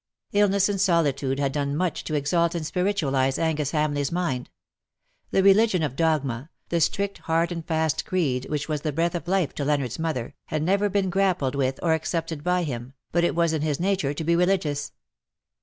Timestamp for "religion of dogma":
5.43-6.49